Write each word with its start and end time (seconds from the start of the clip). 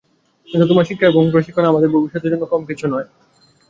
কিন্তু 0.47 0.65
তোমার 0.67 0.87
শিক্ষা 0.89 1.05
এবং 1.07 1.23
প্রশিক্ষণ 1.33 1.65
আমাদের 1.65 1.89
পরিবারের 1.89 2.03
ভবিষ্যতের 2.03 2.31
জন্য 2.33 2.43
কম 2.51 2.61
কিছু 2.69 2.85
নয়। 2.87 3.07